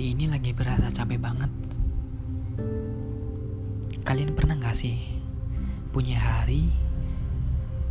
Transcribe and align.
Hari 0.00 0.16
ini 0.16 0.32
lagi 0.32 0.56
berasa 0.56 0.88
capek 0.88 1.20
banget. 1.20 1.52
Kalian 4.00 4.32
pernah 4.32 4.56
gak 4.56 4.72
sih 4.72 4.96
punya 5.92 6.16
hari 6.16 6.72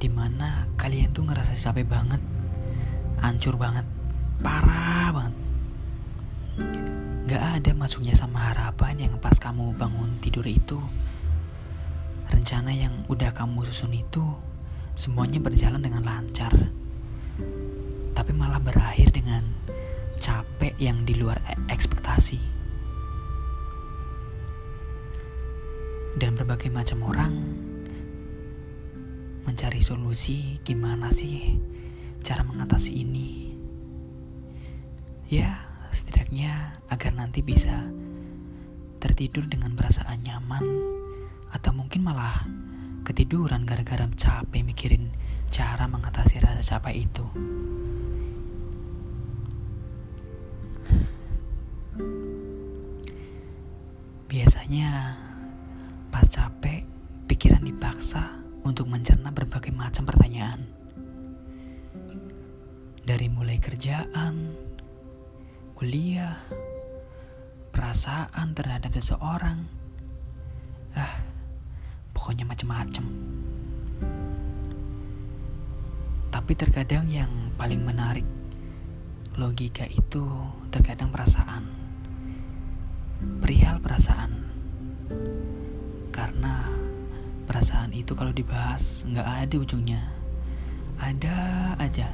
di 0.02 0.10
mana 0.10 0.66
kalian 0.74 1.14
tuh 1.14 1.30
ngerasa 1.30 1.54
capek 1.54 1.86
banget, 1.86 2.18
hancur 3.22 3.62
banget, 3.62 3.86
parah 4.42 5.14
banget. 5.14 5.36
Gak 7.30 7.62
ada 7.62 7.78
masuknya 7.78 8.18
sama 8.18 8.42
harapan 8.42 9.06
yang 9.06 9.14
pas 9.22 9.38
kamu 9.38 9.78
bangun 9.78 10.18
tidur 10.18 10.50
itu. 10.50 10.82
Rencana 12.26 12.74
yang 12.74 13.06
udah 13.06 13.38
kamu 13.38 13.70
susun 13.70 13.94
itu 13.94 14.26
semuanya 14.98 15.38
berjalan 15.38 15.78
dengan 15.78 16.02
lancar. 16.10 16.74
Tapi 18.18 18.32
malah 18.34 18.58
berakhir 18.58 19.14
dengan 19.14 19.46
capek 20.20 20.76
yang 20.78 21.08
di 21.08 21.16
luar 21.16 21.40
e- 21.48 21.58
ekspektasi. 21.72 22.38
Dan 26.20 26.36
berbagai 26.36 26.68
macam 26.68 27.08
orang 27.08 27.34
mencari 29.48 29.80
solusi 29.80 30.60
gimana 30.62 31.10
sih 31.16 31.56
cara 32.20 32.44
mengatasi 32.44 33.02
ini. 33.02 33.56
Ya, 35.32 35.64
setidaknya 35.96 36.84
agar 36.92 37.16
nanti 37.16 37.40
bisa 37.40 37.88
tertidur 39.00 39.48
dengan 39.48 39.74
perasaan 39.74 40.20
nyaman 40.28 40.66
atau 41.56 41.72
mungkin 41.72 42.04
malah 42.04 42.44
ketiduran 43.08 43.64
gara-gara 43.64 44.06
capek 44.12 44.62
mikirin 44.62 45.10
cara 45.50 45.88
mengatasi 45.88 46.44
rasa 46.44 46.62
capek 46.78 47.08
itu. 47.08 47.26
Pas 56.14 56.30
capek, 56.30 56.86
pikiran 57.26 57.66
dipaksa 57.66 58.38
untuk 58.62 58.86
mencerna 58.86 59.34
berbagai 59.34 59.74
macam 59.74 60.06
pertanyaan. 60.06 60.62
Dari 63.02 63.26
mulai 63.34 63.58
kerjaan, 63.58 64.54
kuliah, 65.74 66.38
perasaan 67.74 68.54
terhadap 68.54 68.94
seseorang. 68.94 69.66
Ah, 70.94 71.18
pokoknya 72.14 72.46
macam-macam. 72.46 73.06
Tapi 76.30 76.54
terkadang 76.54 77.10
yang 77.10 77.54
paling 77.58 77.82
menarik 77.82 78.26
logika 79.34 79.90
itu 79.90 80.30
terkadang 80.70 81.10
perasaan 81.10 81.66
perihal 83.40 83.84
perasaan 83.84 84.59
karena 86.10 86.68
perasaan 87.50 87.96
itu 87.96 88.14
kalau 88.14 88.30
dibahas 88.30 89.08
nggak 89.08 89.26
ada 89.26 89.56
ujungnya. 89.58 90.02
Ada 91.00 91.38
aja. 91.80 92.12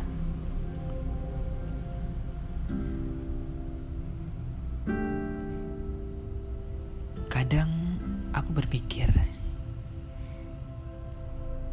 Kadang 7.28 8.00
aku 8.32 8.56
berpikir 8.56 9.12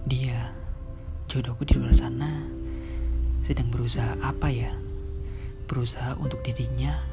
dia 0.08 0.50
jodohku 1.30 1.62
di 1.62 1.78
luar 1.78 1.94
sana 1.94 2.42
sedang 3.46 3.70
berusaha 3.70 4.18
apa 4.24 4.50
ya? 4.50 4.72
Berusaha 5.70 6.18
untuk 6.18 6.42
dirinya 6.42 7.11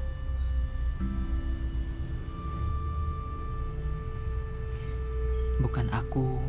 Bukan 5.60 5.92
aku 5.92 6.40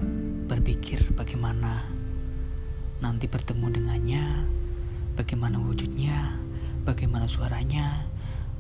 berpikir 0.47 1.03
bagaimana 1.19 1.83
nanti 3.03 3.27
bertemu 3.27 3.67
dengannya, 3.75 4.47
bagaimana 5.19 5.59
wujudnya, 5.59 6.39
bagaimana 6.87 7.27
suaranya, 7.27 8.07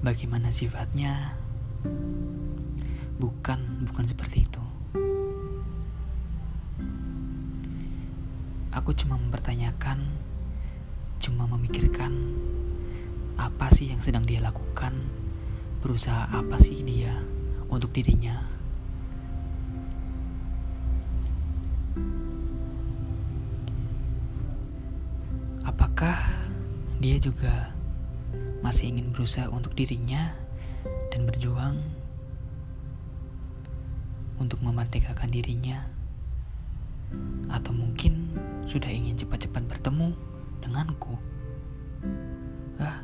bagaimana 0.03 0.51
sifatnya. 0.51 1.39
Bukan, 3.23 3.87
bukan 3.87 4.05
seperti 4.11 4.43
itu. 4.43 4.65
Aku 8.75 8.91
cuma 8.99 9.23
mempertanyakan, 9.23 10.03
cuma 11.23 11.47
memikirkan 11.47 12.11
apa 13.39 13.71
sih 13.71 13.95
yang 13.95 14.03
sedang 14.03 14.27
dia 14.27 14.43
lakukan, 14.43 14.99
berusaha 15.79 16.27
apa 16.27 16.59
sih 16.59 16.83
dia 16.83 17.15
untuk 17.71 17.95
dirinya. 17.95 18.50
Dia 27.01 27.17
juga 27.17 27.73
masih 28.61 28.93
ingin 28.93 29.09
berusaha 29.09 29.49
untuk 29.49 29.73
dirinya 29.73 30.37
dan 31.09 31.25
berjuang 31.25 31.81
untuk 34.37 34.61
memerdekakan 34.61 35.33
dirinya? 35.33 35.89
Atau 37.49 37.73
mungkin 37.73 38.37
sudah 38.69 38.93
ingin 38.93 39.17
cepat-cepat 39.17 39.65
bertemu 39.65 40.13
denganku? 40.61 41.17
Ah, 42.77 43.01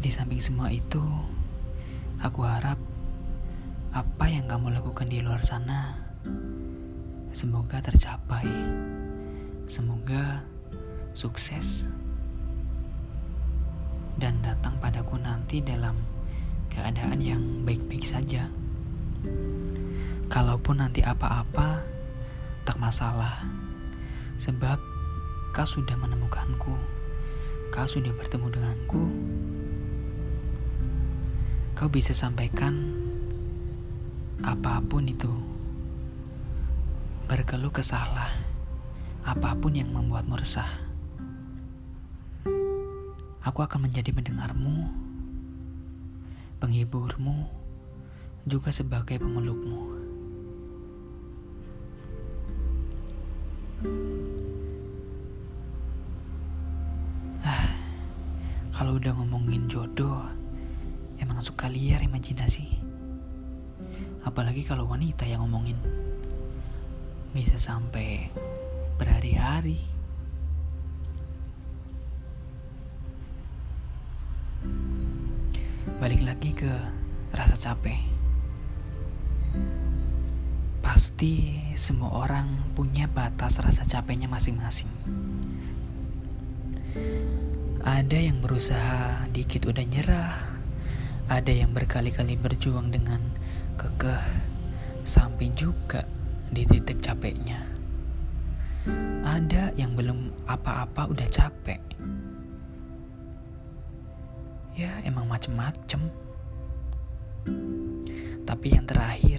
di 0.00 0.08
samping 0.08 0.40
semua 0.40 0.72
itu, 0.72 1.04
aku 2.24 2.40
harap 2.48 2.80
apa 3.92 4.24
yang 4.28 4.44
kamu 4.44 4.76
lakukan 4.76 5.08
di 5.08 5.24
luar 5.24 5.40
sana 5.40 6.08
semoga 7.32 7.78
tercapai. 7.78 8.48
Semoga 9.68 10.42
sukses 11.12 11.84
dan 14.18 14.40
datang 14.42 14.80
padaku 14.80 15.20
nanti 15.20 15.62
dalam 15.62 15.94
keadaan 16.72 17.20
yang 17.22 17.42
baik-baik 17.62 18.02
saja. 18.02 18.50
Kalaupun 20.28 20.82
nanti 20.82 21.04
apa-apa, 21.04 21.84
tak 22.66 22.80
masalah. 22.80 23.46
Sebab 24.42 24.82
kau 25.54 25.68
sudah 25.68 25.94
menemukanku. 25.94 26.74
Kau 27.70 27.86
sudah 27.86 28.10
bertemu 28.18 28.50
denganku. 28.50 29.04
Kau 31.78 31.86
bisa 31.86 32.10
sampaikan 32.10 33.07
apa 34.42 34.78
pun 34.86 35.02
itu. 35.02 35.30
Berkeluh 37.26 37.74
kesalah, 37.74 38.38
apa 39.26 39.50
pun 39.58 39.74
yang 39.74 39.90
membuatmu 39.90 40.38
resah. 40.38 40.68
Aku 43.42 43.60
akan 43.64 43.88
menjadi 43.88 44.14
mendengarmu, 44.14 44.88
penghiburmu, 46.62 47.48
juga 48.46 48.70
sebagai 48.72 49.18
pemelukmu. 49.20 49.98
Ah, 57.44 57.72
kalau 58.72 58.96
udah 58.96 59.12
ngomongin 59.16 59.68
jodoh, 59.68 60.24
emang 61.20 61.40
suka 61.44 61.68
liar 61.68 62.00
imajinasi 62.04 62.88
apalagi 64.26 64.66
kalau 64.66 64.88
wanita 64.90 65.28
yang 65.28 65.44
ngomongin. 65.46 65.78
Bisa 67.30 67.60
sampai 67.60 68.32
berhari-hari. 68.96 69.78
Balik 75.98 76.22
lagi 76.24 76.50
ke 76.54 76.72
rasa 77.34 77.54
capek. 77.58 78.00
Pasti 80.80 81.60
semua 81.76 82.24
orang 82.26 82.74
punya 82.74 83.06
batas 83.10 83.60
rasa 83.60 83.84
capeknya 83.84 84.26
masing-masing. 84.26 84.90
Ada 87.84 88.18
yang 88.18 88.42
berusaha 88.42 89.26
dikit 89.30 89.68
udah 89.68 89.84
nyerah 89.86 90.58
ada 91.28 91.52
yang 91.52 91.76
berkali-kali 91.76 92.40
berjuang 92.40 92.88
dengan 92.88 93.20
kekeh 93.78 94.24
sampai 95.06 95.54
juga 95.54 96.02
di 96.50 96.66
titik 96.66 96.98
capeknya. 96.98 97.62
Ada 99.22 99.70
yang 99.78 99.94
belum 99.94 100.50
apa-apa 100.50 101.06
udah 101.06 101.28
capek. 101.30 101.78
Ya 104.74 104.98
emang 105.06 105.30
macem-macem. 105.30 106.10
Tapi 108.42 108.66
yang 108.74 108.82
terakhir 108.82 109.38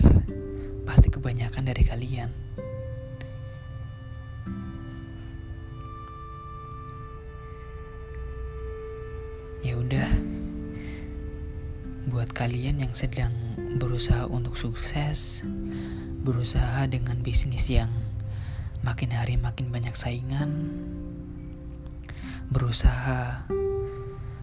pasti 0.88 1.12
kebanyakan 1.12 1.68
dari 1.68 1.84
kalian. 1.84 2.32
Ya 9.60 9.76
udah, 9.76 10.08
buat 12.08 12.32
kalian 12.32 12.80
yang 12.80 12.94
sedang 12.96 13.49
berusaha 13.80 14.28
untuk 14.28 14.60
sukses, 14.60 15.48
berusaha 16.28 16.84
dengan 16.92 17.24
bisnis 17.24 17.72
yang 17.72 17.88
makin 18.84 19.16
hari 19.16 19.40
makin 19.40 19.72
banyak 19.72 19.96
saingan, 19.96 20.68
berusaha 22.52 23.48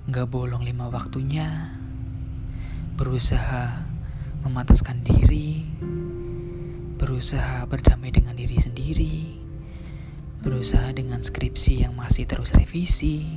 gak 0.09 0.29
bolong 0.33 0.65
lima 0.65 0.89
waktunya, 0.89 1.77
berusaha 2.97 3.85
memataskan 4.41 5.05
diri, 5.05 5.69
berusaha 6.97 7.69
berdamai 7.69 8.09
dengan 8.17 8.41
diri 8.41 8.57
sendiri, 8.57 9.37
berusaha 10.41 10.97
dengan 10.97 11.21
skripsi 11.21 11.85
yang 11.85 11.93
masih 11.93 12.25
terus 12.25 12.57
revisi, 12.57 13.37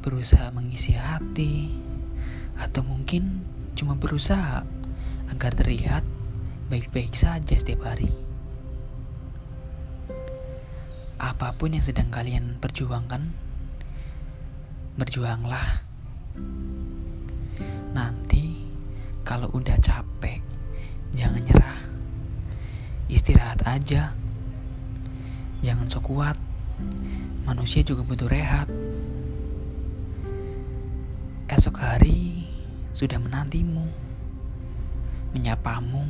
berusaha 0.00 0.48
mengisi 0.56 0.96
hati, 0.96 1.68
atau 2.56 2.80
mungkin 2.80 3.44
cuma 3.78 3.94
berusaha 3.94 4.66
agar 5.30 5.54
terlihat 5.54 6.02
baik-baik 6.66 7.14
saja 7.14 7.54
setiap 7.54 7.86
hari. 7.86 8.10
Apa 11.14 11.54
pun 11.54 11.78
yang 11.78 11.86
sedang 11.86 12.10
kalian 12.10 12.58
perjuangkan, 12.58 13.30
berjuanglah. 14.98 15.86
Nanti, 17.94 18.66
kalau 19.22 19.46
udah 19.54 19.78
capek, 19.78 20.42
jangan 21.14 21.42
nyerah. 21.46 21.78
Istirahat 23.06 23.62
aja. 23.62 24.10
Jangan 25.62 25.86
sok 25.86 26.02
kuat. 26.10 26.38
Manusia 27.46 27.86
juga 27.86 28.02
butuh 28.02 28.26
rehat. 28.26 28.66
Esok 31.48 31.78
hari 31.80 32.37
sudah 32.92 33.18
menantimu, 33.20 33.86
menyapamu 35.34 36.04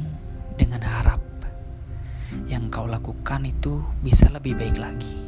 dengan 0.59 0.83
harap 0.83 1.23
yang 2.49 2.69
kau 2.69 2.85
lakukan 2.85 3.45
itu 3.49 3.81
bisa 4.05 4.29
lebih 4.29 4.57
baik 4.57 4.77
lagi. 4.77 5.28